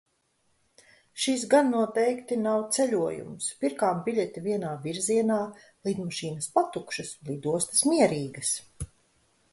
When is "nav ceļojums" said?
2.45-3.51